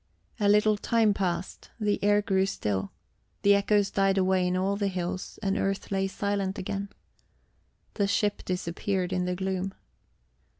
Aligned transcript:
A 0.39 0.49
little 0.49 0.77
time 0.77 1.13
passed; 1.13 1.69
the 1.79 2.03
air 2.03 2.23
grew 2.23 2.47
still, 2.47 2.91
the 3.43 3.53
echoes 3.53 3.91
died 3.91 4.17
away 4.17 4.47
in 4.47 4.57
all 4.57 4.75
the 4.75 4.87
hills, 4.87 5.37
and 5.43 5.55
earth 5.59 5.91
lay 5.91 6.07
silent 6.07 6.57
again. 6.57 6.89
The 7.93 8.07
ship 8.07 8.43
disappeared 8.43 9.13
in 9.13 9.25
the 9.25 9.35
gloom. 9.35 9.75